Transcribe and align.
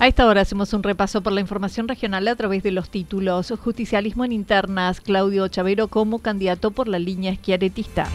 A 0.00 0.06
esta 0.06 0.26
hora 0.26 0.40
hacemos 0.40 0.72
un 0.72 0.82
repaso 0.82 1.22
por 1.22 1.34
la 1.34 1.42
información 1.42 1.86
regional 1.86 2.26
a 2.26 2.34
través 2.34 2.62
de 2.62 2.70
los 2.70 2.88
títulos. 2.88 3.52
Justicialismo 3.62 4.24
en 4.24 4.32
internas, 4.32 5.02
Claudio 5.02 5.46
Chavero 5.48 5.88
como 5.88 6.20
candidato 6.20 6.70
por 6.70 6.88
la 6.88 6.98
línea 6.98 7.30
esquiaretista. 7.30 8.08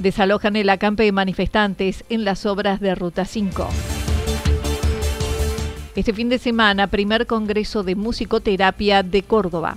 Desalojan 0.00 0.56
el 0.56 0.68
acampe 0.68 1.04
de 1.04 1.12
manifestantes 1.12 2.04
en 2.08 2.24
las 2.24 2.44
obras 2.46 2.80
de 2.80 2.96
Ruta 2.96 3.26
5. 3.26 3.68
Este 5.94 6.12
fin 6.12 6.28
de 6.28 6.38
semana, 6.38 6.88
primer 6.88 7.28
congreso 7.28 7.84
de 7.84 7.94
musicoterapia 7.94 9.04
de 9.04 9.22
Córdoba. 9.22 9.76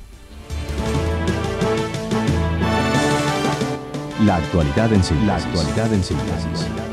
La 4.26 4.38
actualidad 4.38 4.92
en 4.92 5.04
síntesis. 5.04 5.28
La 5.28 5.36
actualidad 5.36 5.94
en 5.94 6.04
síntesis. 6.04 6.93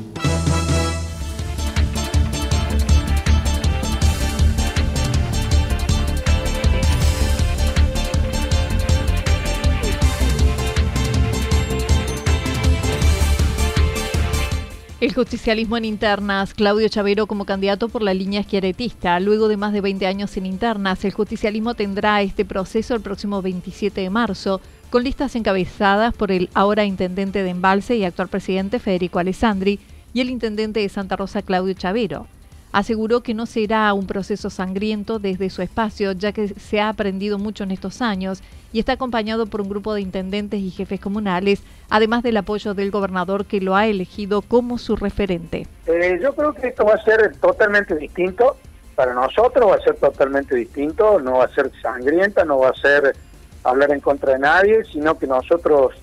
El 15.01 15.15
justicialismo 15.15 15.77
en 15.77 15.85
internas, 15.85 16.53
Claudio 16.53 16.87
Chavero 16.87 17.25
como 17.25 17.45
candidato 17.45 17.89
por 17.89 18.03
la 18.03 18.13
línea 18.13 18.41
esquiaretista. 18.41 19.19
Luego 19.19 19.47
de 19.47 19.57
más 19.57 19.73
de 19.73 19.81
20 19.81 20.05
años 20.05 20.37
en 20.37 20.45
internas, 20.45 21.03
el 21.03 21.11
justicialismo 21.11 21.73
tendrá 21.73 22.21
este 22.21 22.45
proceso 22.45 22.93
el 22.93 23.01
próximo 23.01 23.41
27 23.41 23.99
de 23.99 24.11
marzo, 24.11 24.61
con 24.91 25.03
listas 25.03 25.35
encabezadas 25.35 26.13
por 26.13 26.31
el 26.31 26.51
ahora 26.53 26.85
intendente 26.85 27.41
de 27.41 27.49
Embalse 27.49 27.95
y 27.97 28.03
actual 28.03 28.27
presidente 28.27 28.77
Federico 28.77 29.17
Alessandri 29.17 29.79
y 30.13 30.21
el 30.21 30.29
intendente 30.29 30.81
de 30.81 30.89
Santa 30.89 31.15
Rosa 31.15 31.41
Claudio 31.41 31.73
Chavero 31.73 32.27
aseguró 32.71 33.21
que 33.21 33.33
no 33.33 33.45
será 33.45 33.93
un 33.93 34.07
proceso 34.07 34.49
sangriento 34.49 35.19
desde 35.19 35.49
su 35.49 35.61
espacio, 35.61 36.13
ya 36.13 36.31
que 36.31 36.47
se 36.47 36.79
ha 36.79 36.89
aprendido 36.89 37.37
mucho 37.37 37.63
en 37.63 37.71
estos 37.71 38.01
años 38.01 38.41
y 38.73 38.79
está 38.79 38.93
acompañado 38.93 39.45
por 39.47 39.61
un 39.61 39.69
grupo 39.69 39.93
de 39.93 40.01
intendentes 40.01 40.59
y 40.59 40.71
jefes 40.71 40.99
comunales, 40.99 41.61
además 41.89 42.23
del 42.23 42.37
apoyo 42.37 42.73
del 42.73 42.91
gobernador 42.91 43.45
que 43.45 43.59
lo 43.59 43.75
ha 43.75 43.87
elegido 43.87 44.41
como 44.41 44.77
su 44.77 44.95
referente. 44.95 45.67
Eh, 45.87 46.19
yo 46.21 46.33
creo 46.33 46.53
que 46.53 46.67
esto 46.67 46.85
va 46.85 46.93
a 46.93 47.03
ser 47.03 47.35
totalmente 47.37 47.95
distinto. 47.95 48.57
Para 48.95 49.13
nosotros 49.13 49.71
va 49.71 49.75
a 49.75 49.81
ser 49.81 49.95
totalmente 49.95 50.55
distinto, 50.55 51.19
no 51.19 51.37
va 51.39 51.45
a 51.45 51.49
ser 51.49 51.71
sangrienta, 51.81 52.45
no 52.45 52.59
va 52.59 52.69
a 52.69 52.75
ser 52.75 53.15
hablar 53.63 53.91
en 53.91 53.99
contra 53.99 54.33
de 54.33 54.39
nadie, 54.39 54.83
sino 54.85 55.17
que 55.17 55.27
nosotros 55.27 55.93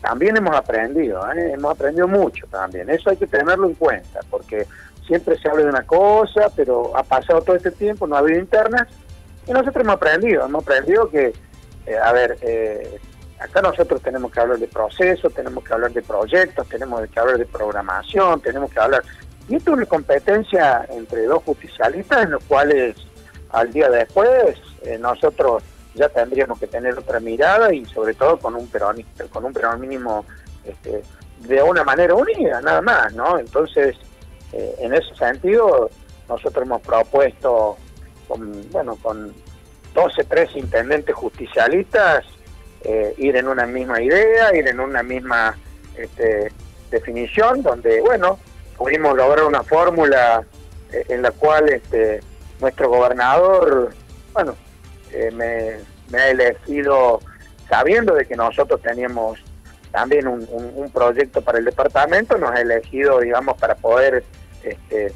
también 0.00 0.36
hemos 0.36 0.54
aprendido, 0.54 1.20
¿eh? 1.32 1.52
hemos 1.52 1.72
aprendido 1.72 2.06
mucho 2.06 2.46
también. 2.50 2.88
Eso 2.88 3.10
hay 3.10 3.16
que 3.16 3.26
tenerlo 3.26 3.66
en 3.66 3.74
cuenta, 3.74 4.20
porque 4.30 4.66
siempre 5.08 5.36
se 5.38 5.48
habla 5.48 5.64
de 5.64 5.70
una 5.70 5.82
cosa, 5.82 6.52
pero 6.54 6.96
ha 6.96 7.02
pasado 7.02 7.42
todo 7.42 7.56
este 7.56 7.72
tiempo, 7.72 8.06
no 8.06 8.14
ha 8.14 8.20
habido 8.20 8.38
internas, 8.38 8.86
y 9.46 9.52
nosotros 9.52 9.82
hemos 9.82 9.96
aprendido, 9.96 10.44
hemos 10.44 10.62
aprendido 10.62 11.08
que, 11.08 11.32
eh, 11.86 11.98
a 11.98 12.12
ver, 12.12 12.36
eh, 12.42 13.00
acá 13.40 13.62
nosotros 13.62 14.02
tenemos 14.02 14.30
que 14.30 14.40
hablar 14.40 14.58
de 14.58 14.68
procesos, 14.68 15.32
tenemos 15.32 15.64
que 15.64 15.72
hablar 15.72 15.90
de 15.92 16.02
proyectos, 16.02 16.68
tenemos 16.68 17.08
que 17.08 17.18
hablar 17.18 17.38
de 17.38 17.46
programación, 17.46 18.40
tenemos 18.40 18.70
que 18.70 18.78
hablar... 18.78 19.02
Y 19.48 19.56
esto 19.56 19.70
es 19.70 19.76
una 19.78 19.86
competencia 19.86 20.86
entre 20.90 21.24
dos 21.24 21.42
justicialistas 21.42 22.24
en 22.24 22.32
los 22.32 22.44
cuales 22.44 22.94
al 23.50 23.72
día 23.72 23.88
después 23.88 24.56
eh, 24.82 24.98
nosotros 24.98 25.62
ya 25.94 26.10
tendríamos 26.10 26.58
que 26.60 26.66
tener 26.66 26.98
otra 26.98 27.18
mirada 27.18 27.72
y 27.72 27.86
sobre 27.86 28.12
todo 28.12 28.38
con 28.38 28.54
un 28.54 28.68
peronista, 28.68 29.24
con 29.24 29.46
un 29.46 29.54
peronismo 29.54 30.26
este, 30.64 31.02
de 31.40 31.62
una 31.62 31.82
manera 31.82 32.14
unida, 32.14 32.60
nada 32.60 32.82
más, 32.82 33.14
¿no? 33.14 33.38
Entonces, 33.38 33.96
eh, 34.52 34.74
en 34.78 34.94
ese 34.94 35.14
sentido, 35.14 35.90
nosotros 36.28 36.64
hemos 36.64 36.82
propuesto, 36.82 37.76
con, 38.26 38.70
bueno, 38.70 38.96
con 38.96 39.32
12, 39.94 40.24
13 40.24 40.58
intendentes 40.58 41.14
justicialistas, 41.14 42.24
eh, 42.82 43.14
ir 43.18 43.36
en 43.36 43.48
una 43.48 43.66
misma 43.66 44.00
idea, 44.00 44.54
ir 44.54 44.68
en 44.68 44.80
una 44.80 45.02
misma 45.02 45.56
este, 45.96 46.52
definición, 46.90 47.62
donde, 47.62 48.00
bueno, 48.00 48.38
pudimos 48.76 49.16
lograr 49.16 49.44
una 49.44 49.62
fórmula 49.62 50.44
eh, 50.92 51.04
en 51.08 51.22
la 51.22 51.30
cual 51.32 51.68
este, 51.68 52.20
nuestro 52.60 52.88
gobernador, 52.88 53.90
bueno, 54.32 54.54
me, 55.32 55.78
ha 56.14 56.28
elegido 56.28 57.20
sabiendo 57.68 58.14
de 58.14 58.24
que 58.24 58.36
nosotros 58.36 58.80
teníamos 58.80 59.38
también 59.90 60.26
un, 60.26 60.90
proyecto 60.92 61.42
para 61.42 61.58
el 61.58 61.64
departamento, 61.64 62.38
nos 62.38 62.50
ha 62.50 62.60
elegido, 62.60 63.20
digamos, 63.20 63.56
para 63.58 63.74
poder 63.74 64.24
este, 64.70 65.12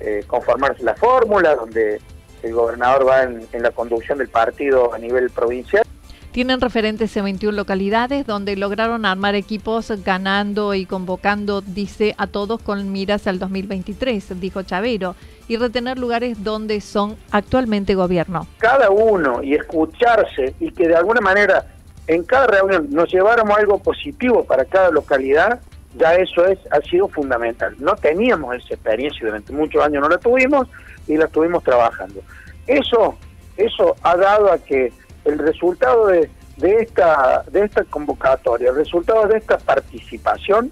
eh, 0.00 0.24
conformarse 0.26 0.82
la 0.82 0.94
fórmula, 0.94 1.54
donde 1.54 2.00
el 2.42 2.52
gobernador 2.52 3.06
va 3.06 3.22
en, 3.22 3.46
la 3.62 3.70
conducción 3.70 4.18
del 4.18 4.28
partido 4.28 4.92
a 4.92 4.98
nivel 4.98 5.30
provincial. 5.30 5.84
Tienen 6.32 6.60
referentes 6.60 7.16
en 7.16 7.24
21 7.24 7.56
localidades 7.56 8.26
donde 8.26 8.56
lograron 8.56 9.06
armar 9.06 9.34
equipos 9.34 9.90
ganando 10.04 10.74
y 10.74 10.84
convocando, 10.84 11.62
dice, 11.62 12.14
a 12.18 12.26
todos 12.26 12.60
con 12.60 12.92
miras 12.92 13.26
al 13.26 13.38
2023, 13.38 14.38
dijo 14.38 14.62
Chavero, 14.62 15.16
y 15.48 15.56
retener 15.56 15.98
lugares 15.98 16.44
donde 16.44 16.82
son 16.82 17.16
actualmente 17.30 17.94
gobierno. 17.94 18.46
Cada 18.58 18.90
uno 18.90 19.42
y 19.42 19.54
escucharse 19.54 20.54
y 20.60 20.72
que 20.72 20.88
de 20.88 20.96
alguna 20.96 21.22
manera 21.22 21.64
en 22.06 22.22
cada 22.24 22.46
reunión 22.48 22.88
nos 22.90 23.10
lleváramos 23.10 23.56
algo 23.56 23.78
positivo 23.78 24.44
para 24.44 24.66
cada 24.66 24.90
localidad, 24.90 25.60
ya 25.96 26.14
eso 26.14 26.46
es 26.46 26.58
ha 26.70 26.80
sido 26.82 27.08
fundamental. 27.08 27.74
No 27.78 27.94
teníamos 27.96 28.56
esa 28.56 28.74
experiencia 28.74 29.26
durante 29.26 29.52
muchos 29.52 29.82
años, 29.82 30.02
no 30.02 30.08
la 30.08 30.18
tuvimos 30.18 30.68
y 31.06 31.16
la 31.16 31.26
estuvimos 31.26 31.62
trabajando. 31.64 32.20
Eso, 32.66 33.16
eso 33.56 33.96
ha 34.02 34.16
dado 34.16 34.52
a 34.52 34.58
que 34.58 34.92
el 35.24 35.38
resultado 35.38 36.06
de, 36.06 36.30
de, 36.56 36.76
esta, 36.76 37.44
de 37.50 37.64
esta 37.64 37.84
convocatoria, 37.84 38.70
el 38.70 38.76
resultado 38.76 39.26
de 39.28 39.38
esta 39.38 39.58
participación, 39.58 40.70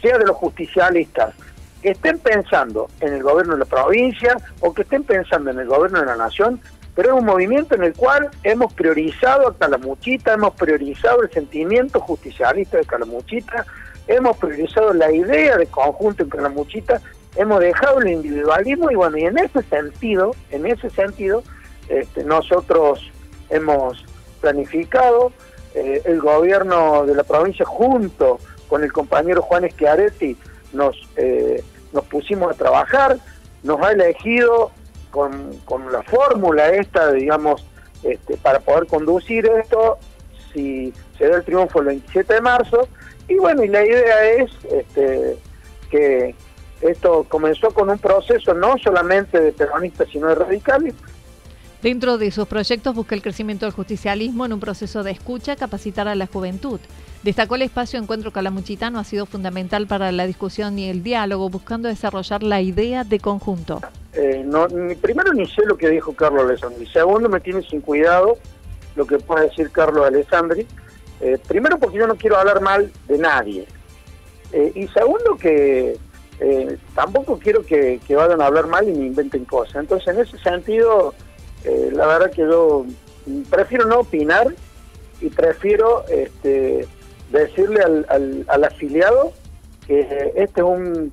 sea 0.00 0.18
de 0.18 0.26
los 0.26 0.36
justicialistas 0.36 1.34
que 1.82 1.90
estén 1.90 2.18
pensando 2.18 2.88
en 3.00 3.14
el 3.14 3.22
gobierno 3.22 3.54
de 3.54 3.60
la 3.60 3.64
provincia 3.64 4.36
o 4.60 4.72
que 4.72 4.82
estén 4.82 5.04
pensando 5.04 5.50
en 5.50 5.58
el 5.58 5.66
gobierno 5.66 6.00
de 6.00 6.06
la 6.06 6.16
nación, 6.16 6.60
pero 6.94 7.10
es 7.10 7.20
un 7.20 7.26
movimiento 7.26 7.74
en 7.74 7.84
el 7.84 7.92
cual 7.92 8.30
hemos 8.42 8.72
priorizado 8.72 9.48
a 9.48 9.56
Calamuchita, 9.56 10.32
hemos 10.32 10.54
priorizado 10.54 11.22
el 11.22 11.30
sentimiento 11.30 12.00
justicialista 12.00 12.78
de 12.78 12.86
Calamuchita, 12.86 13.66
hemos 14.08 14.36
priorizado 14.36 14.92
la 14.92 15.10
idea 15.12 15.56
de 15.56 15.66
conjunto 15.66 16.24
en 16.24 16.42
la 16.42 16.48
muchita, 16.48 17.00
hemos 17.36 17.60
dejado 17.60 18.00
el 18.00 18.08
individualismo 18.08 18.90
y 18.90 18.94
bueno, 18.94 19.18
y 19.18 19.24
en 19.24 19.38
ese 19.38 19.62
sentido, 19.62 20.34
en 20.50 20.66
ese 20.66 20.90
sentido, 20.90 21.42
este, 21.88 22.24
nosotros 22.24 23.10
hemos 23.50 24.04
planificado 24.40 25.32
eh, 25.74 26.02
el 26.04 26.20
gobierno 26.20 27.04
de 27.04 27.14
la 27.14 27.24
provincia 27.24 27.64
junto 27.64 28.38
con 28.68 28.82
el 28.82 28.92
compañero 28.92 29.42
Juan 29.42 29.68
Schiaretti 29.70 30.36
nos, 30.72 30.96
eh, 31.16 31.62
nos 31.92 32.04
pusimos 32.04 32.52
a 32.52 32.54
trabajar, 32.54 33.18
nos 33.62 33.80
ha 33.82 33.92
elegido 33.92 34.70
con, 35.10 35.90
la 35.90 36.02
fórmula 36.02 36.68
esta, 36.70 37.12
digamos, 37.12 37.64
este, 38.02 38.36
para 38.36 38.60
poder 38.60 38.86
conducir 38.86 39.46
esto, 39.46 39.98
si 40.52 40.92
se 41.16 41.28
da 41.28 41.36
el 41.36 41.44
triunfo 41.44 41.80
el 41.80 41.86
27 41.86 42.34
de 42.34 42.40
marzo. 42.40 42.88
Y 43.28 43.36
bueno, 43.36 43.64
y 43.64 43.68
la 43.68 43.84
idea 43.84 44.30
es 44.30 44.50
este, 44.70 45.36
que 45.90 46.34
esto 46.80 47.24
comenzó 47.28 47.70
con 47.70 47.90
un 47.90 47.98
proceso 47.98 48.54
no 48.54 48.76
solamente 48.78 49.40
de 49.40 49.52
peronistas, 49.52 50.08
sino 50.10 50.28
de 50.28 50.36
radicales, 50.36 50.94
Dentro 51.82 52.18
de 52.18 52.30
sus 52.30 52.48
proyectos 52.48 52.94
busca 52.96 53.14
el 53.14 53.22
crecimiento 53.22 53.66
del 53.66 53.72
justicialismo 53.72 54.46
en 54.46 54.52
un 54.52 54.60
proceso 54.60 55.02
de 55.02 55.12
escucha, 55.12 55.54
capacitar 55.56 56.08
a 56.08 56.14
la 56.14 56.26
juventud. 56.26 56.80
Destacó 57.22 57.54
el 57.54 57.62
espacio 57.62 58.00
Encuentro 58.00 58.32
Calamuchitano 58.32 58.98
ha 58.98 59.04
sido 59.04 59.26
fundamental 59.26 59.86
para 59.86 60.10
la 60.10 60.26
discusión 60.26 60.78
y 60.78 60.88
el 60.88 61.02
diálogo, 61.02 61.48
buscando 61.50 61.88
desarrollar 61.88 62.42
la 62.42 62.60
idea 62.60 63.04
de 63.04 63.20
conjunto. 63.20 63.82
Eh, 64.14 64.42
no, 64.44 64.66
primero 65.00 65.32
ni 65.34 65.46
sé 65.46 65.62
lo 65.66 65.76
que 65.76 65.90
dijo 65.90 66.12
Carlos 66.14 66.44
Alessandri. 66.44 66.86
Segundo, 66.86 67.28
me 67.28 67.40
tiene 67.40 67.62
sin 67.62 67.80
cuidado 67.80 68.38
lo 68.96 69.06
que 69.06 69.18
pueda 69.18 69.42
decir 69.42 69.70
Carlos 69.70 70.06
Alessandri. 70.06 70.66
Eh, 71.20 71.38
primero, 71.46 71.78
porque 71.78 71.98
yo 71.98 72.06
no 72.06 72.16
quiero 72.16 72.36
hablar 72.36 72.60
mal 72.60 72.92
de 73.08 73.18
nadie. 73.18 73.66
Eh, 74.52 74.72
y 74.74 74.88
segundo, 74.88 75.36
que 75.36 75.98
tampoco 76.94 77.38
quiero 77.38 77.64
que, 77.64 77.98
vayan 78.10 78.42
a 78.42 78.46
hablar 78.46 78.66
mal 78.66 78.86
y 78.88 78.92
me 78.92 79.06
inventen 79.06 79.46
cosas. 79.46 79.76
Entonces, 79.76 80.14
en 80.14 80.20
ese 80.20 80.38
sentido 80.38 81.14
eh, 81.66 81.90
la 81.92 82.06
verdad 82.06 82.30
que 82.30 82.42
yo 82.42 82.86
prefiero 83.50 83.86
no 83.86 84.00
opinar 84.00 84.54
y 85.20 85.30
prefiero 85.30 86.04
este, 86.08 86.86
decirle 87.32 87.80
al, 87.82 88.64
afiliado 88.64 89.32
que 89.86 90.32
este 90.36 90.60
es 90.60 90.66
un, 90.66 91.12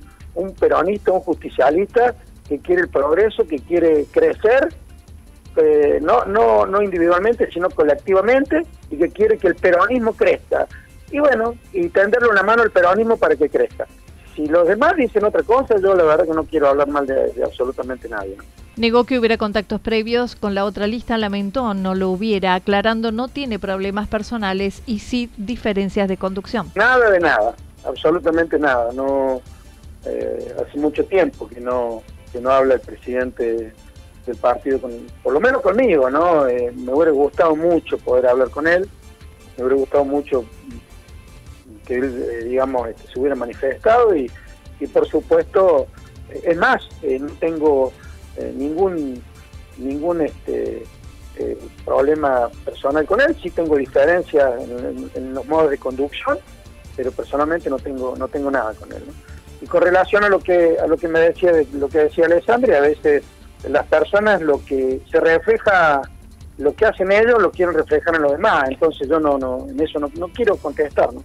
peronista, 0.60 1.10
un 1.10 1.20
justicialista 1.20 2.14
que 2.48 2.60
quiere 2.60 2.82
el 2.82 2.88
progreso, 2.88 3.46
que 3.46 3.58
quiere 3.58 4.04
crecer, 4.12 4.68
eh, 5.56 5.98
no, 6.00 6.24
no, 6.26 6.66
no 6.66 6.82
individualmente, 6.82 7.50
sino 7.50 7.68
colectivamente, 7.70 8.62
y 8.94 8.98
que 8.98 9.10
quiere 9.10 9.38
que 9.38 9.48
el 9.48 9.54
peronismo 9.54 10.12
crezca. 10.12 10.66
Y 11.10 11.18
bueno, 11.18 11.54
y 11.72 11.88
tenderle 11.88 12.28
una 12.28 12.42
mano 12.42 12.62
al 12.62 12.70
peronismo 12.70 13.16
para 13.16 13.36
que 13.36 13.48
crezca 13.48 13.86
si 14.34 14.46
los 14.46 14.66
demás 14.66 14.96
dicen 14.96 15.24
otra 15.24 15.42
cosa, 15.42 15.76
yo 15.80 15.94
la 15.94 16.04
verdad 16.04 16.26
que 16.26 16.32
no 16.32 16.44
quiero 16.44 16.68
hablar 16.68 16.88
mal 16.88 17.06
de, 17.06 17.32
absolutamente 17.44 18.08
nadie. 18.08 18.36
Negó 18.76 19.04
que 19.04 19.18
hubiera 19.18 19.36
contactos 19.36 19.80
previos 19.80 20.34
con 20.34 20.54
la 20.54 20.64
otra 20.64 20.86
lista, 20.86 21.16
lamentó 21.16 21.74
no 21.74 21.94
lo 21.94 22.10
hubiera, 22.10 22.54
aclarando 22.54 23.12
no 23.12 23.28
tiene 23.28 23.58
problemas 23.58 24.08
personales 24.08 24.82
y 24.86 24.98
sí 24.98 25.30
diferencias 25.36 26.08
de 26.08 26.16
conducción. 26.16 26.72
Nada 26.74 27.10
de 27.10 27.20
nada, 27.20 27.54
absolutamente 27.84 28.58
nada. 28.58 28.92
No 28.92 29.40
eh, 30.04 30.54
hace 30.60 30.78
mucho 30.78 31.04
tiempo 31.04 31.48
que 31.48 31.60
no 31.60 32.02
que 32.32 32.40
no 32.40 32.50
habla 32.50 32.74
el 32.74 32.80
presidente 32.80 33.72
del 34.26 34.36
partido, 34.36 34.80
con, 34.80 34.92
por 35.22 35.32
lo 35.32 35.40
menos 35.40 35.62
conmigo, 35.62 36.08
¿no? 36.10 36.46
Eh, 36.46 36.72
me 36.74 36.92
hubiera 36.92 37.12
gustado 37.12 37.54
mucho 37.56 37.98
poder 37.98 38.26
hablar 38.26 38.50
con 38.50 38.66
él, 38.66 38.88
me 39.56 39.64
hubiera 39.64 39.76
gustado 39.76 40.04
mucho 40.04 40.44
que 41.86 41.96
él, 41.96 42.26
eh, 42.30 42.44
digamos, 42.44 42.88
este, 42.88 43.12
se 43.12 43.18
hubiera 43.18 43.36
manifestado 43.36 44.14
y, 44.16 44.30
y 44.80 44.86
por 44.86 45.06
supuesto, 45.06 45.86
eh, 46.30 46.42
es 46.44 46.56
más, 46.56 46.82
eh, 47.02 47.18
no 47.18 47.28
tengo 47.38 47.92
ningún 48.56 49.22
ningún 49.76 50.22
este 50.22 50.84
problema 51.84 52.48
personal 52.64 53.06
con 53.06 53.20
él, 53.20 53.36
sí 53.40 53.48
tengo 53.50 53.76
diferencias 53.76 54.52
en, 55.14 55.34
los 55.34 55.46
modos 55.46 55.70
de 55.70 55.78
conducción, 55.78 56.38
pero 56.96 57.12
personalmente 57.12 57.70
no 57.70 57.78
tengo 57.78 58.16
no 58.16 58.26
tengo 58.26 58.50
nada 58.50 58.74
con 58.74 58.90
él. 58.92 59.04
Y 59.60 59.66
con 59.66 59.82
relación 59.82 60.24
a 60.24 60.28
lo 60.28 60.40
que 60.40 60.76
a 60.80 60.88
lo 60.88 60.96
que 60.96 61.06
me 61.06 61.20
decía 61.20 61.52
lo 61.74 61.88
que 61.88 61.98
decía 61.98 62.26
Alessandra, 62.26 62.78
a 62.78 62.80
veces 62.80 63.22
las 63.68 63.86
personas 63.86 64.40
lo 64.42 64.64
que 64.64 65.00
se 65.10 65.20
refleja 65.20 66.02
lo 66.58 66.74
que 66.74 66.86
hacen 66.86 67.10
ellos 67.10 67.42
lo 67.42 67.50
quieren 67.50 67.74
reflejar 67.74 68.14
en 68.14 68.22
los 68.22 68.32
demás, 68.32 68.68
entonces 68.68 69.08
yo 69.08 69.18
no 69.18 69.38
no 69.38 69.66
en 69.68 69.80
eso 69.80 69.98
no, 69.98 70.08
no 70.16 70.28
quiero 70.28 70.56
contestar, 70.56 71.12
¿no? 71.12 71.22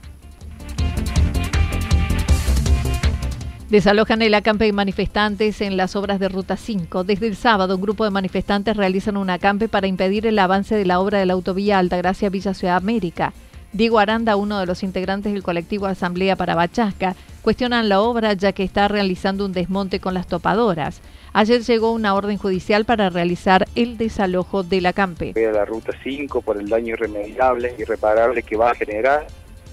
Desalojan 3.69 4.23
el 4.23 4.33
acampe 4.33 4.65
de 4.65 4.73
manifestantes 4.73 5.61
en 5.61 5.77
las 5.77 5.95
obras 5.95 6.19
de 6.19 6.27
Ruta 6.27 6.57
5. 6.57 7.03
Desde 7.03 7.27
el 7.27 7.35
sábado, 7.35 7.75
un 7.75 7.81
grupo 7.83 8.03
de 8.03 8.09
manifestantes 8.09 8.75
realizan 8.75 9.15
un 9.15 9.29
acampe 9.29 9.69
para 9.69 9.85
impedir 9.85 10.25
el 10.25 10.39
avance 10.39 10.73
de 10.73 10.85
la 10.85 10.99
obra 10.99 11.19
de 11.19 11.27
la 11.27 11.33
autovía 11.33 11.77
Altagracia 11.77 12.31
Villa 12.31 12.55
Ciudad 12.55 12.77
América. 12.77 13.31
Diego 13.71 13.99
Aranda, 13.99 14.37
uno 14.37 14.59
de 14.59 14.65
los 14.65 14.81
integrantes 14.81 15.33
del 15.33 15.43
colectivo 15.43 15.85
Asamblea 15.85 16.35
para 16.35 16.55
Bachasca, 16.55 17.15
cuestionan 17.43 17.89
la 17.89 18.01
obra 18.01 18.33
ya 18.33 18.53
que 18.53 18.63
está 18.63 18.87
realizando 18.87 19.45
un 19.45 19.53
desmonte 19.53 19.99
con 19.99 20.15
las 20.15 20.25
topadoras. 20.25 21.01
Ayer 21.33 21.61
llegó 21.61 21.91
una 21.91 22.15
orden 22.15 22.37
judicial 22.37 22.85
para 22.85 23.09
realizar 23.09 23.67
el 23.75 23.97
desalojo 23.97 24.63
del 24.63 24.85
acampe. 24.85 25.33
La 25.35 25.65
ruta 25.65 25.93
5 26.03 26.41
por 26.41 26.57
el 26.57 26.69
daño 26.69 26.93
irremediable, 26.93 27.75
irreparable 27.77 28.43
que 28.43 28.57
va 28.57 28.71
a 28.71 28.75
generar 28.75 29.27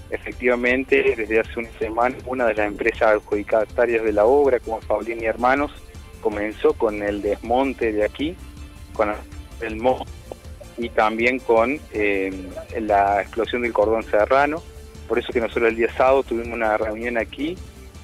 Efectivamente, 0.09 1.15
desde 1.17 1.39
hace 1.39 1.59
una 1.59 1.69
semana, 1.79 2.15
una 2.25 2.45
de 2.45 2.53
las 2.53 2.67
empresas 2.67 3.15
adjudicatarias 3.15 4.03
de 4.03 4.13
la 4.13 4.25
obra, 4.25 4.59
como 4.59 4.79
Paulini 4.79 5.25
Hermanos, 5.25 5.71
comenzó 6.21 6.73
con 6.73 7.03
el 7.03 7.21
desmonte 7.21 7.91
de 7.91 8.05
aquí, 8.05 8.35
con 8.93 9.13
el 9.61 9.75
mojo 9.75 10.05
y 10.77 10.89
también 10.89 11.39
con 11.39 11.79
eh, 11.91 12.31
la 12.79 13.21
explosión 13.21 13.63
del 13.63 13.73
cordón 13.73 14.03
serrano. 14.03 14.61
Por 15.09 15.19
eso 15.19 15.33
que 15.33 15.41
nosotros 15.41 15.69
el 15.69 15.75
día 15.75 15.93
sábado 15.93 16.23
tuvimos 16.23 16.53
una 16.53 16.77
reunión 16.77 17.17
aquí, 17.17 17.57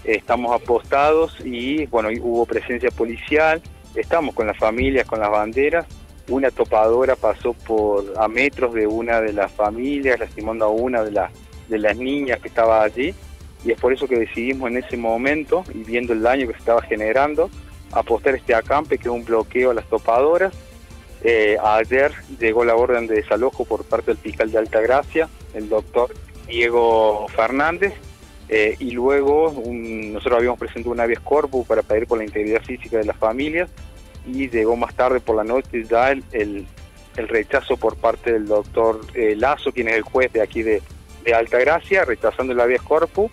estamos 0.03 0.53
apostados 0.53 1.37
y 1.43 1.85
bueno, 1.87 2.09
hubo 2.21 2.45
presencia 2.45 2.91
policial, 2.91 3.61
estamos 3.95 4.35
con 4.35 4.47
las 4.47 4.57
familias, 4.57 5.07
con 5.07 5.19
las 5.19 5.31
banderas. 5.31 5.85
Una 6.29 6.51
topadora 6.51 7.15
pasó 7.15 7.53
por 7.53 8.13
a 8.17 8.27
metros 8.27 8.73
de 8.73 8.87
una 8.87 9.19
de 9.19 9.33
las 9.33 9.51
familias, 9.51 10.19
lastimando 10.19 10.65
a 10.65 10.69
una 10.69 11.03
de 11.03 11.11
las 11.11 11.31
de 11.67 11.79
las 11.79 11.97
niñas 11.97 12.39
que 12.39 12.49
estaba 12.49 12.83
allí 12.83 13.13
y 13.65 13.71
es 13.71 13.79
por 13.79 13.93
eso 13.93 14.07
que 14.07 14.17
decidimos 14.17 14.69
en 14.69 14.77
ese 14.77 14.97
momento 14.97 15.63
y 15.73 15.79
viendo 15.79 16.13
el 16.13 16.21
daño 16.21 16.47
que 16.47 16.53
se 16.53 16.59
estaba 16.59 16.81
generando 16.81 17.49
apostar 17.91 18.35
este 18.35 18.55
acampe 18.55 18.97
que 18.97 19.07
es 19.07 19.13
un 19.13 19.23
bloqueo 19.23 19.71
a 19.71 19.73
las 19.73 19.87
topadoras. 19.87 20.53
Eh, 21.23 21.57
ayer 21.63 22.11
llegó 22.39 22.65
la 22.65 22.75
orden 22.75 23.07
de 23.07 23.15
desalojo 23.15 23.63
por 23.63 23.85
parte 23.85 24.11
del 24.11 24.17
fiscal 24.17 24.51
de 24.51 24.57
Altagracia, 24.57 25.29
el 25.53 25.69
doctor 25.69 26.13
Diego 26.47 27.27
Fernández, 27.29 27.93
eh, 28.49 28.75
y 28.79 28.91
luego 28.91 29.53
nosotros 29.65 30.37
habíamos 30.37 30.59
presentado 30.59 30.91
un 30.91 30.99
habeas 30.99 31.21
corpus 31.21 31.65
para 31.65 31.81
pedir 31.81 32.07
por 32.07 32.17
la 32.17 32.25
integridad 32.25 32.61
física 32.61 32.97
de 32.97 33.05
las 33.05 33.17
familias 33.17 33.69
y 34.25 34.49
llegó 34.49 34.75
más 34.75 34.93
tarde 34.95 35.19
por 35.19 35.35
la 35.35 35.43
noche 35.43 35.83
ya 35.89 36.11
el, 36.11 36.23
el, 36.31 36.67
rechazo 37.27 37.77
por 37.77 37.95
parte 37.95 38.33
del 38.33 38.47
doctor 38.47 39.01
eh, 39.13 39.35
Lazo, 39.35 39.71
quien 39.71 39.87
es 39.87 39.95
el 39.95 40.01
juez 40.03 40.31
de 40.33 40.41
aquí 40.41 40.63
de, 40.63 40.81
de 41.23 41.33
Altagracia, 41.33 42.05
rechazando 42.05 42.53
el 42.53 42.59
habeas 42.59 42.81
corpus, 42.81 43.31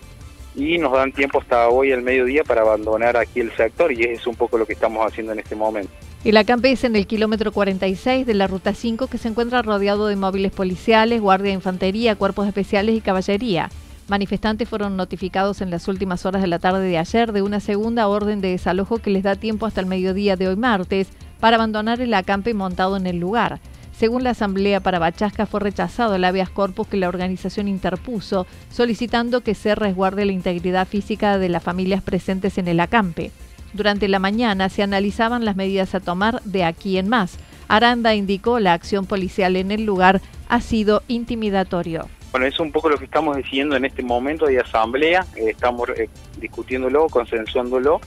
y 0.55 0.77
nos 0.77 0.91
dan 0.91 1.11
tiempo 1.11 1.39
hasta 1.39 1.69
hoy 1.69 1.91
al 1.91 2.01
mediodía 2.01 2.43
para 2.43 2.61
abandonar 2.61 3.17
aquí 3.17 3.39
el 3.39 3.55
sector, 3.55 3.91
y 3.91 4.03
es 4.03 4.27
un 4.27 4.35
poco 4.35 4.57
lo 4.57 4.65
que 4.65 4.73
estamos 4.73 5.05
haciendo 5.05 5.31
en 5.31 5.39
este 5.39 5.55
momento. 5.55 5.91
El 6.23 6.37
acampe 6.37 6.71
es 6.71 6.83
en 6.83 6.95
el 6.95 7.07
kilómetro 7.07 7.51
46 7.51 8.27
de 8.27 8.33
la 8.35 8.45
Ruta 8.45 8.75
5 8.75 9.07
que 9.07 9.17
se 9.17 9.27
encuentra 9.27 9.63
rodeado 9.63 10.05
de 10.07 10.15
móviles 10.15 10.51
policiales, 10.51 11.19
guardia 11.19 11.47
de 11.47 11.53
infantería, 11.53 12.15
cuerpos 12.15 12.47
especiales 12.47 12.95
y 12.95 13.01
caballería. 13.01 13.71
Manifestantes 14.11 14.67
fueron 14.67 14.97
notificados 14.97 15.61
en 15.61 15.69
las 15.69 15.87
últimas 15.87 16.25
horas 16.25 16.41
de 16.41 16.49
la 16.49 16.59
tarde 16.59 16.85
de 16.85 16.97
ayer 16.97 17.31
de 17.31 17.43
una 17.43 17.61
segunda 17.61 18.09
orden 18.09 18.41
de 18.41 18.49
desalojo 18.49 18.97
que 18.97 19.09
les 19.09 19.23
da 19.23 19.37
tiempo 19.37 19.65
hasta 19.65 19.79
el 19.79 19.87
mediodía 19.87 20.35
de 20.35 20.49
hoy 20.49 20.57
martes 20.57 21.07
para 21.39 21.55
abandonar 21.55 22.01
el 22.01 22.13
acampe 22.13 22.53
montado 22.53 22.97
en 22.97 23.07
el 23.07 23.21
lugar. 23.21 23.61
Según 23.97 24.25
la 24.25 24.31
Asamblea 24.31 24.81
para 24.81 24.99
Bachasca, 24.99 25.45
fue 25.45 25.61
rechazado 25.61 26.15
el 26.15 26.25
habeas 26.25 26.49
corpus 26.49 26.87
que 26.87 26.97
la 26.97 27.07
organización 27.07 27.69
interpuso, 27.69 28.47
solicitando 28.69 29.45
que 29.45 29.55
se 29.55 29.75
resguarde 29.75 30.25
la 30.25 30.33
integridad 30.33 30.89
física 30.89 31.37
de 31.37 31.47
las 31.47 31.63
familias 31.63 32.01
presentes 32.01 32.57
en 32.57 32.67
el 32.67 32.81
acampe. 32.81 33.31
Durante 33.71 34.09
la 34.09 34.19
mañana 34.19 34.67
se 34.67 34.83
analizaban 34.83 35.45
las 35.45 35.55
medidas 35.55 35.95
a 35.95 36.01
tomar 36.01 36.41
de 36.43 36.65
aquí 36.65 36.97
en 36.97 37.07
más. 37.07 37.37
Aranda 37.69 38.13
indicó 38.13 38.59
la 38.59 38.73
acción 38.73 39.05
policial 39.05 39.55
en 39.55 39.71
el 39.71 39.85
lugar 39.85 40.19
ha 40.49 40.59
sido 40.59 41.01
intimidatorio. 41.07 42.09
Bueno, 42.31 42.45
es 42.45 42.59
un 42.59 42.71
poco 42.71 42.89
lo 42.89 42.97
que 42.97 43.05
estamos 43.05 43.35
diciendo 43.35 43.75
en 43.75 43.85
este 43.85 44.03
momento 44.03 44.45
de 44.45 44.59
asamblea, 44.59 45.25
eh, 45.35 45.49
estamos 45.49 45.89
eh, 45.89 46.09
discutiéndolo, 46.39 47.07
consensuándolo 47.09 47.99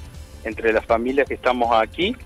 entre 0.45 0.73
las 0.73 0.85
familias 0.85 1.27
que 1.29 1.35
estamos 1.35 1.71
aquí. 1.75 2.17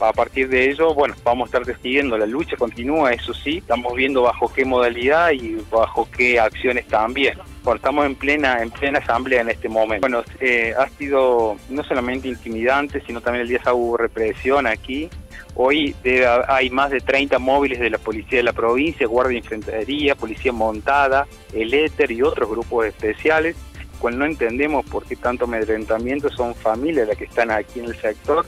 a 0.00 0.12
partir 0.12 0.48
de 0.48 0.70
ello, 0.70 0.94
bueno, 0.94 1.14
vamos 1.24 1.52
a 1.52 1.58
estar 1.58 1.76
siguiendo, 1.80 2.16
la 2.18 2.26
lucha 2.26 2.56
continúa, 2.56 3.12
eso 3.12 3.32
sí, 3.34 3.58
estamos 3.58 3.94
viendo 3.94 4.22
bajo 4.22 4.52
qué 4.52 4.64
modalidad 4.64 5.30
y 5.32 5.56
bajo 5.70 6.08
qué 6.16 6.40
acciones 6.40 6.86
también. 6.88 7.38
Bueno, 7.62 7.76
estamos 7.76 8.06
en 8.06 8.14
plena, 8.14 8.62
en 8.62 8.70
plena 8.70 8.98
asamblea 8.98 9.40
en 9.40 9.50
este 9.50 9.68
momento. 9.68 10.06
Bueno, 10.06 10.22
eh, 10.40 10.74
ha 10.78 10.88
sido 10.90 11.56
no 11.70 11.82
solamente 11.84 12.28
intimidante, 12.28 13.02
sino 13.06 13.20
también 13.20 13.42
el 13.42 13.48
día 13.48 13.58
sábado 13.58 13.76
hubo 13.76 13.96
represión 13.96 14.66
aquí. 14.66 15.08
Hoy 15.56 15.94
hay 16.48 16.70
más 16.70 16.90
de 16.90 17.00
30 17.00 17.38
móviles 17.38 17.78
de 17.78 17.90
la 17.90 17.98
policía 17.98 18.38
de 18.38 18.42
la 18.42 18.52
provincia, 18.52 19.06
guardia 19.06 19.40
de 19.40 19.46
infantería, 19.46 20.14
policía 20.16 20.52
montada, 20.52 21.26
el 21.52 21.72
éter 21.72 22.10
y 22.10 22.22
otros 22.22 22.50
grupos 22.50 22.86
especiales 22.86 23.56
cual 24.04 24.18
no 24.18 24.26
entendemos 24.26 24.84
por 24.84 25.04
qué 25.04 25.16
tanto 25.16 25.46
amedrentamiento, 25.46 26.28
son 26.28 26.54
familias 26.54 27.08
las 27.08 27.16
que 27.16 27.24
están 27.24 27.50
aquí 27.50 27.80
en 27.80 27.86
el 27.86 27.96
sector 27.96 28.44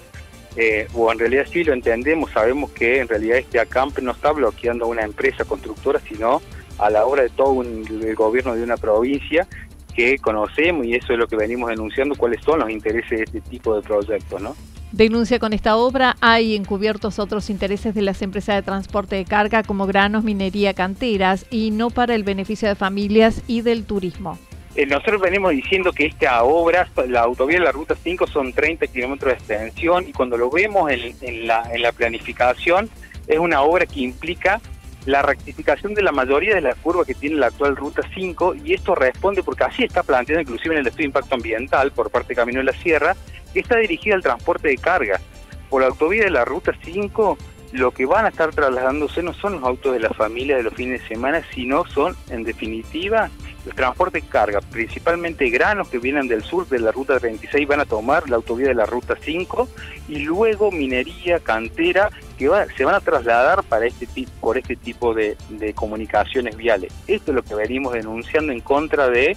eh, 0.57 0.87
o 0.95 1.11
en 1.13 1.19
realidad 1.19 1.47
sí 1.51 1.65
lo 1.65 1.73
entendemos, 1.73 2.31
sabemos 2.31 2.71
que 2.73 3.01
en 3.01 3.09
realidad 3.09 3.39
este 3.39 3.61
acampe 3.61 4.03
no 4.03 4.13
está 4.13 4.33
bloqueando 4.33 4.87
a 4.87 4.89
una 4.89 5.03
empresa 5.03 5.45
constructora, 5.45 6.01
sino 6.01 6.43
a 6.79 6.91
la 6.91 7.07
hora 7.07 7.23
de 7.23 7.31
todo 7.31 7.63
el 7.63 8.15
gobierno 8.15 8.55
de 8.55 8.63
una 8.63 8.77
provincia 8.77 9.47
que 9.95 10.19
conocemos 10.19 10.85
y 10.85 10.95
eso 10.95 11.15
es 11.15 11.19
lo 11.19 11.27
que 11.27 11.37
venimos 11.37 11.71
denunciando, 11.71 12.15
cuáles 12.17 12.43
son 12.45 12.61
los 12.61 12.71
intereses 12.71 13.19
de 13.19 13.25
este 13.25 13.41
tipo 13.41 13.75
de 13.77 13.83
proyectos, 13.83 14.43
¿no? 14.43 14.55
Denuncia 14.97 15.39
con 15.39 15.53
esta 15.53 15.77
obra 15.77 16.17
hay 16.23 16.57
encubiertos 16.57 17.19
otros 17.19 17.51
intereses 17.51 17.95
de 17.95 18.01
las 18.01 18.23
empresas 18.23 18.57
de 18.57 18.63
transporte 18.63 19.15
de 19.15 19.27
carga 19.27 19.63
como 19.63 19.87
granos, 19.87 20.25
minería, 20.25 20.73
canteras 20.73 21.45
y 21.51 21.71
no 21.71 21.91
para 21.91 22.15
el 22.15 22.25
beneficio 22.25 22.67
de 22.67 22.77
familias 22.77 23.43
y 23.47 23.61
del 23.61 23.85
turismo. 23.85 24.39
Eh, 24.75 24.87
nosotros 24.87 25.21
venimos 25.21 25.51
diciendo 25.51 25.93
que 25.93 26.07
esta 26.07 26.43
obra, 26.45 26.89
la 27.09 27.21
autovía 27.21 27.59
de 27.59 27.65
la 27.67 27.73
Ruta 27.73 27.95
5 28.03 28.27
son 28.27 28.55
30 28.55 28.87
kilómetros 28.87 29.33
de 29.33 29.35
extensión 29.35 30.09
y 30.09 30.15
cuando 30.15 30.39
lo 30.39 30.49
vemos 30.49 30.91
en, 30.91 31.47
la, 31.47 31.63
en 31.71 31.83
la 31.83 31.93
planificación 31.93 32.89
es 33.27 33.39
una 33.39 33.61
obra 33.61 33.85
que 33.85 34.01
implica 34.01 34.63
la 35.05 35.21
rectificación 35.21 35.93
de 35.93 36.03
la 36.03 36.11
mayoría 36.11 36.55
de 36.55 36.63
las 36.63 36.75
curvas 36.77 37.07
que 37.07 37.15
tiene 37.15 37.37
la 37.37 37.49
actual 37.49 37.77
Ruta 37.77 38.01
5 38.15 38.55
y 38.65 38.73
esto 38.73 38.95
responde 38.95 39.43
porque 39.43 39.65
así 39.65 39.85
está 39.85 40.03
planteado 40.03 40.41
inclusive 40.41 40.75
en 40.75 40.81
el 40.81 40.87
estudio 40.87 41.05
de 41.05 41.09
impacto 41.09 41.35
ambiental 41.35 41.93
por 41.93 42.11
parte 42.11 42.29
de 42.29 42.37
Camino 42.37 42.61
de 42.61 42.65
la 42.65 42.73
Sierra, 42.73 43.15
está 43.61 43.77
dirigida 43.77 44.15
al 44.15 44.23
transporte 44.23 44.69
de 44.69 44.79
carga. 44.79 45.21
Por 45.69 45.83
la 45.83 45.89
autovía 45.89 46.25
de 46.25 46.31
la 46.31 46.45
Ruta 46.45 46.73
5 46.83 47.39
lo 47.73 47.91
que 47.91 48.07
van 48.07 48.25
a 48.25 48.29
estar 48.29 48.51
trasladándose 48.55 49.23
no 49.23 49.35
son 49.35 49.55
los 49.55 49.65
autos 49.65 49.93
de 49.93 50.01
la 50.01 50.11
familia 50.11 50.57
de 50.57 50.63
los 50.63 50.75
fines 50.75 51.03
de 51.03 51.09
semana, 51.09 51.43
sino 51.55 51.85
son 51.87 52.17
en 52.31 52.45
definitiva 52.45 53.31
el 53.67 53.75
transporte 53.75 54.21
de 54.21 54.27
carga, 54.29 54.61
principalmente 54.61 55.51
granos 55.51 55.89
que 55.89 55.99
vienen 55.99 56.29
del 56.29 56.43
sur 56.43 56.69
de 56.69 56.79
la 56.79 56.93
ruta 56.93 57.19
36 57.19 57.67
van 57.67 57.81
a 57.81 57.85
tomar 57.85 58.29
la 58.31 58.37
autovía 58.37 58.69
de 58.69 58.75
la 58.75 58.87
ruta 58.87 59.17
5 59.21 59.69
y 60.09 60.21
luego 60.21 60.71
minería, 60.71 61.41
cantera 61.41 62.11
que 62.39 62.49
se 62.77 62.85
van 62.85 62.95
a 62.95 63.01
trasladar 63.01 63.65
para 63.65 63.87
este 63.87 64.07
por 64.41 64.57
este 64.57 64.77
tipo 64.77 65.15
de, 65.15 65.37
comunicaciones 65.75 66.57
viales. 66.57 66.93
Esto 67.09 67.33
es 67.33 67.35
lo 67.35 67.43
que 67.43 67.55
venimos 67.57 67.93
denunciando 67.93 68.53
en 68.53 68.61
contra 68.61 69.09
de 69.09 69.37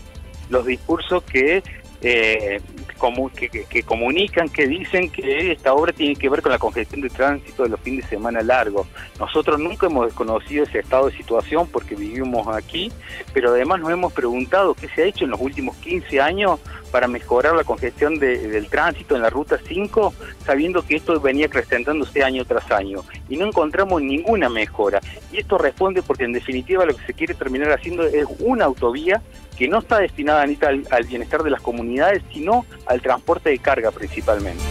los 0.50 0.66
discursos 0.66 1.24
que 1.24 1.64
eh, 2.02 2.62
como, 2.98 3.32
que, 3.32 3.50
que, 3.50 3.84
comunican, 3.84 4.50
que 4.50 4.68
dicen 4.68 5.10
que 5.10 5.52
esta 5.52 5.74
obra 5.74 5.94
tiene 5.94 6.16
que 6.16 6.30
ver 6.30 6.42
con 6.42 6.52
la 6.52 6.60
congestión 6.60 7.02
de 7.02 7.10
tránsito 7.10 7.64
de 7.64 7.70
los 7.70 7.80
fines 7.80 8.06
de 8.06 8.10
semana 8.10 8.42
largos. 8.42 8.88
Nosotros 9.20 9.60
nunca 9.60 9.88
hemos 9.88 10.08
desconocido 10.08 10.64
ese 10.64 10.80
estado 10.80 11.08
de 11.08 11.18
situación 11.18 11.68
porque 11.68 11.96
vivimos 11.96 12.48
aquí, 12.56 12.92
pero 13.34 13.50
además 13.52 13.80
nos 13.80 13.92
hemos 13.92 14.14
preguntado 14.14 14.74
qué 14.74 14.88
se 14.90 15.04
ha 15.04 15.06
hecho 15.06 15.26
en 15.26 15.32
los 15.32 15.42
últimos 15.42 15.76
15 15.78 16.22
años 16.22 16.60
para 16.92 17.08
mejorar 17.08 17.56
la 17.56 17.64
congestión 17.64 18.20
del 18.20 18.68
tránsito 18.68 19.16
en 19.16 19.22
la 19.22 19.30
Ruta 19.30 19.60
5, 19.68 20.14
sabiendo 20.46 20.82
que 20.86 20.96
esto 20.96 21.20
venía 21.20 21.48
acrecentándose 21.48 22.24
año 22.24 22.46
tras 22.46 22.70
año. 22.72 23.04
Y 23.30 23.38
no 23.38 23.48
encontramos 23.48 24.02
ninguna 24.02 24.50
mejora. 24.50 25.00
Y 25.32 25.38
esto 25.38 25.58
responde 25.58 26.02
porque 26.02 26.26
en 26.26 26.34
definitiva 26.34 26.86
lo 26.86 26.96
que 26.96 27.06
se 27.06 27.14
quiere 27.14 27.34
terminar 27.34 27.72
haciendo 27.72 28.04
es 28.04 28.26
una 28.40 28.66
autovía 28.66 29.22
que 29.58 29.68
no 29.68 29.80
está 29.80 30.00
destinada 30.00 30.46
ni 30.46 30.58
al, 30.62 30.88
al 30.90 31.04
bienestar 31.04 31.44
de 31.44 31.50
las 31.50 31.62
comunidades, 31.62 32.24
sino 32.34 32.66
al 32.86 33.02
transporte 33.02 33.50
de 33.50 33.60
carga 33.60 33.92
principalmente. 33.92 34.64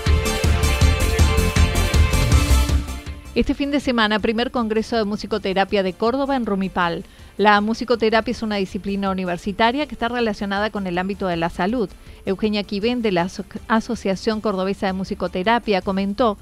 Este 3.34 3.54
fin 3.54 3.70
de 3.70 3.78
semana, 3.78 4.18
primer 4.18 4.50
Congreso 4.50 4.96
de 4.96 5.04
Musicoterapia 5.04 5.84
de 5.84 5.92
Córdoba 5.92 6.34
en 6.34 6.44
Rumipal. 6.44 7.04
La 7.38 7.61
musicoterapia 7.61 8.33
es 8.33 8.42
una 8.42 8.57
disciplina 8.57 9.12
universitaria 9.12 9.87
que 9.87 9.95
está 9.95 10.09
relacionada 10.09 10.71
con 10.71 10.88
el 10.88 10.99
ámbito 10.99 11.28
de 11.28 11.37
la 11.37 11.50
salud. 11.50 11.88
Eugenia 12.26 12.64
Quiven, 12.64 13.00
de 13.00 13.12
la 13.12 13.28
Asociación 13.68 14.40
Cordobesa 14.40 14.88
de 14.88 14.92
Musicoterapia, 14.92 15.80
comentó 15.80 16.37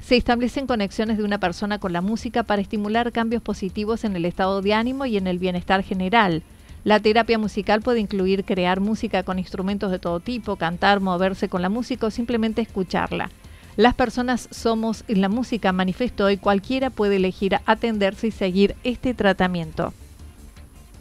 se 0.00 0.16
establecen 0.16 0.68
conexiones 0.68 1.18
de 1.18 1.24
una 1.24 1.38
persona 1.38 1.80
con 1.80 1.92
la 1.92 2.02
música 2.02 2.44
para 2.44 2.62
estimular 2.62 3.10
cambios 3.10 3.42
positivos 3.42 4.04
en 4.04 4.14
el 4.14 4.24
estado 4.24 4.62
de 4.62 4.74
ánimo 4.74 5.06
y 5.06 5.16
en 5.16 5.26
el 5.26 5.40
bienestar 5.40 5.82
general. 5.82 6.44
La 6.84 7.00
terapia 7.00 7.36
musical 7.36 7.82
puede 7.82 7.98
incluir 7.98 8.44
crear 8.44 8.78
música 8.78 9.24
con 9.24 9.40
instrumentos 9.40 9.90
de 9.90 9.98
todo 9.98 10.20
tipo, 10.20 10.54
cantar, 10.54 11.00
moverse 11.00 11.48
con 11.48 11.62
la 11.62 11.68
música 11.68 12.06
o 12.06 12.10
simplemente 12.12 12.62
escucharla. 12.62 13.28
Las 13.74 13.94
personas 13.94 14.48
somos 14.52 15.02
la 15.08 15.28
música 15.28 15.72
manifiesto 15.72 16.30
y 16.30 16.36
cualquiera 16.36 16.90
puede 16.90 17.16
elegir 17.16 17.58
atenderse 17.66 18.28
y 18.28 18.30
seguir 18.30 18.76
este 18.84 19.14
tratamiento. 19.14 19.92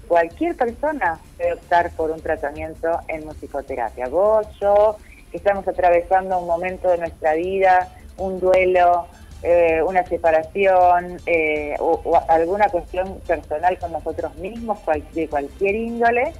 Cualquier 0.07 0.55
persona 0.55 1.19
puede 1.35 1.53
optar 1.53 1.91
por 1.91 2.11
un 2.11 2.21
tratamiento 2.21 2.99
en 3.07 3.25
musicoterapia. 3.25 4.07
Vos, 4.07 4.47
yo, 4.61 4.97
que 5.31 5.37
estamos 5.37 5.67
atravesando 5.67 6.39
un 6.39 6.47
momento 6.47 6.89
de 6.89 6.97
nuestra 6.97 7.33
vida, 7.33 7.89
un 8.17 8.39
duelo, 8.39 9.07
eh, 9.43 9.81
una 9.85 10.03
separación 10.05 11.17
eh, 11.25 11.75
o, 11.79 12.01
alguna 12.27 12.69
cuestión 12.69 13.19
personal 13.27 13.77
con 13.77 13.91
nosotros 13.91 14.35
mismos, 14.37 14.79
de 15.13 15.27
cualquier 15.27 15.75
índole, 15.75 16.33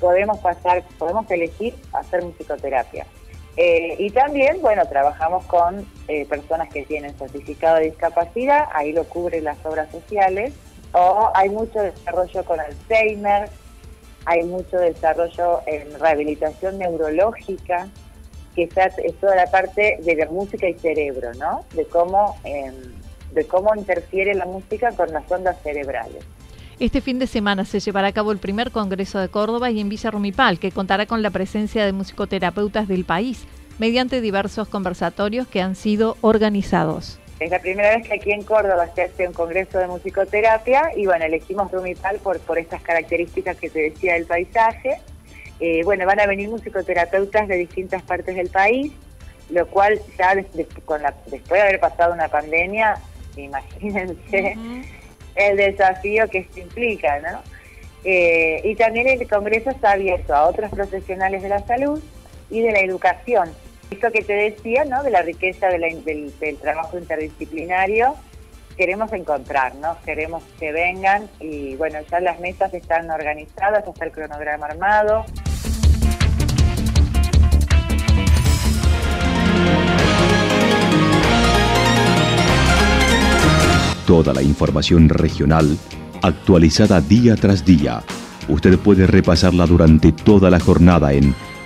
podemos 0.00 0.38
pasar, 0.38 0.82
podemos 0.98 1.30
elegir 1.30 1.74
hacer 1.92 2.22
musicoterapia. 2.22 3.06
Eh, 3.56 3.96
y 3.98 4.10
también, 4.10 4.60
bueno, 4.60 4.86
trabajamos 4.86 5.44
con 5.44 5.86
personas 6.28 6.68
que 6.70 6.84
tienen 6.84 7.14
certificado 7.14 7.76
de 7.76 7.84
discapacidad, 7.84 8.64
ahí 8.74 8.92
lo 8.92 9.04
cubren 9.04 9.44
las 9.44 9.64
obras 9.64 9.90
sociales, 9.90 10.52
o 10.92 11.30
hay 11.34 11.48
mucho 11.48 11.80
desarrollo 11.80 12.44
con 12.44 12.60
Alzheimer, 12.60 13.48
hay 14.24 14.44
mucho 14.44 14.78
desarrollo 14.78 15.60
en 15.66 15.98
rehabilitación 15.98 16.78
neurológica, 16.78 17.88
que 18.54 18.64
es 18.64 19.20
toda 19.20 19.36
la 19.36 19.50
parte 19.50 19.98
de 20.02 20.16
la 20.16 20.26
música 20.26 20.68
y 20.68 20.74
cerebro, 20.74 21.32
¿no? 21.34 21.64
De 21.74 21.86
cómo, 21.86 22.36
em, 22.44 22.74
de 23.32 23.46
cómo 23.46 23.74
interfiere 23.74 24.34
la 24.34 24.44
música 24.44 24.92
con 24.92 25.10
las 25.10 25.30
ondas 25.30 25.56
cerebrales. 25.62 26.22
Este 26.78 27.00
fin 27.00 27.18
de 27.18 27.26
semana 27.26 27.64
se 27.64 27.80
llevará 27.80 28.08
a 28.08 28.12
cabo 28.12 28.32
el 28.32 28.38
primer 28.38 28.70
Congreso 28.70 29.18
de 29.18 29.28
Córdoba 29.28 29.70
y 29.70 29.80
en 29.80 29.88
Villa 29.88 30.10
Rumipal, 30.10 30.58
que 30.58 30.72
contará 30.72 31.06
con 31.06 31.22
la 31.22 31.30
presencia 31.30 31.86
de 31.86 31.92
musicoterapeutas 31.92 32.88
del 32.88 33.04
país, 33.04 33.44
mediante 33.78 34.20
diversos 34.20 34.68
conversatorios 34.68 35.46
que 35.46 35.62
han 35.62 35.76
sido 35.76 36.16
organizados. 36.20 37.21
Es 37.44 37.50
la 37.50 37.58
primera 37.60 37.96
vez 37.96 38.06
que 38.06 38.14
aquí 38.14 38.32
en 38.32 38.42
Córdoba 38.42 38.88
se 38.94 39.02
hace 39.02 39.26
un 39.26 39.34
congreso 39.34 39.78
de 39.78 39.86
musicoterapia 39.86 40.90
y 40.96 41.06
bueno, 41.06 41.24
elegimos 41.24 41.70
Rumipal 41.70 42.18
por, 42.18 42.38
por 42.40 42.58
estas 42.58 42.82
características 42.82 43.56
que 43.56 43.70
te 43.70 43.90
decía 43.90 44.14
del 44.14 44.26
paisaje 44.26 45.00
eh, 45.64 45.82
bueno, 45.84 46.06
van 46.06 46.18
a 46.18 46.26
venir 46.26 46.48
musicoterapeutas 46.48 47.46
de 47.46 47.56
distintas 47.56 48.02
partes 48.02 48.34
del 48.34 48.48
país, 48.48 48.92
lo 49.48 49.64
cual 49.68 50.00
ya 50.18 50.34
con 50.84 51.00
la, 51.00 51.14
después 51.26 51.60
de 51.60 51.68
haber 51.68 51.78
pasado 51.78 52.12
una 52.12 52.26
pandemia, 52.26 52.96
imagínense 53.36 54.56
el 55.36 55.56
desafío 55.56 56.28
que 56.28 56.38
esto 56.38 56.58
implica, 56.58 57.20
¿no? 57.20 57.42
Eh, 58.02 58.60
y 58.64 58.74
también 58.74 59.06
el 59.06 59.28
Congreso 59.28 59.70
está 59.70 59.92
abierto 59.92 60.34
a 60.34 60.48
otros 60.48 60.68
profesionales 60.72 61.44
de 61.44 61.48
la 61.48 61.64
salud 61.64 62.02
y 62.50 62.60
de 62.60 62.72
la 62.72 62.80
educación. 62.80 63.48
Esto 63.92 64.10
que 64.10 64.22
te 64.22 64.32
decía, 64.32 64.86
¿no? 64.86 65.02
De 65.02 65.10
la 65.10 65.20
riqueza 65.20 65.68
del, 65.68 66.32
trabajo 66.62 66.98
interdisciplinario, 66.98 68.14
queremos 68.74 69.12
encontrarnos, 69.12 69.98
queremos 69.98 70.42
que 70.58 70.72
vengan 70.72 71.28
y 71.40 71.76
bueno, 71.76 71.98
ya 72.10 72.20
las 72.20 72.40
mesas 72.40 72.72
están 72.72 73.10
organizadas, 73.10 73.86
está 73.86 74.06
el 74.06 74.12
cronograma 74.12 74.64
armado. 74.64 75.26
Toda 84.06 84.32
la 84.32 84.40
información 84.40 85.10
regional 85.10 85.76
actualizada 86.22 87.02
día 87.02 87.36
tras 87.36 87.66
día. 87.66 88.02
Usted 88.48 88.78
puede 88.78 89.06
repasarla 89.06 89.66
durante 89.66 90.12
toda 90.12 90.48
la 90.48 90.60
jornada 90.60 91.12
en 91.12 91.34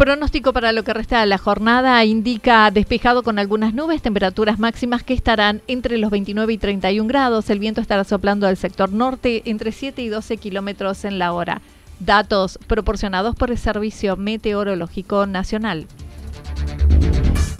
Pronóstico 0.00 0.54
para 0.54 0.72
lo 0.72 0.82
que 0.82 0.94
resta 0.94 1.20
de 1.20 1.26
la 1.26 1.36
jornada 1.36 2.02
indica 2.06 2.70
despejado 2.70 3.22
con 3.22 3.38
algunas 3.38 3.74
nubes, 3.74 4.00
temperaturas 4.00 4.58
máximas 4.58 5.02
que 5.02 5.12
estarán 5.12 5.60
entre 5.66 5.98
los 5.98 6.10
29 6.10 6.54
y 6.54 6.56
31 6.56 7.06
grados. 7.06 7.50
El 7.50 7.58
viento 7.58 7.82
estará 7.82 8.04
soplando 8.04 8.46
al 8.46 8.56
sector 8.56 8.90
norte 8.90 9.42
entre 9.44 9.72
7 9.72 10.00
y 10.00 10.08
12 10.08 10.38
kilómetros 10.38 11.04
en 11.04 11.18
la 11.18 11.34
hora. 11.34 11.60
Datos 11.98 12.58
proporcionados 12.66 13.36
por 13.36 13.50
el 13.50 13.58
Servicio 13.58 14.16
Meteorológico 14.16 15.26
Nacional. 15.26 15.86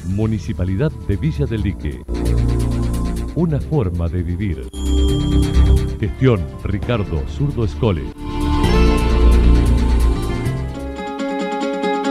Municipalidad 0.06 0.90
de 1.08 1.16
Villa 1.18 1.44
del 1.44 1.60
Lique. 1.60 2.02
Una 3.34 3.60
forma 3.60 4.08
de 4.08 4.22
vivir. 4.22 4.66
Gestión 6.00 6.42
Ricardo 6.64 7.22
Zurdo 7.28 7.66
Escole. 7.66 8.04